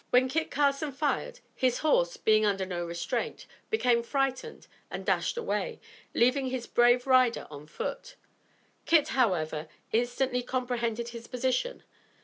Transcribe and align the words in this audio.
]When 0.09 0.27
Kit 0.29 0.49
Carson 0.49 0.91
fired, 0.93 1.41
his 1.53 1.77
horse, 1.85 2.17
being 2.17 2.43
under 2.43 2.65
no 2.65 2.83
restraint, 2.83 3.45
became 3.69 4.01
frightened 4.01 4.65
and 4.89 5.05
dashed 5.05 5.37
away, 5.37 5.79
leaving 6.15 6.47
his 6.47 6.65
brave 6.65 7.05
rider 7.05 7.45
on 7.51 7.67
foot. 7.67 8.15
Kit 8.87 9.09
however 9.09 9.67
instantly 9.91 10.41
comprehended 10.41 11.09
his 11.09 11.27
position. 11.27 11.83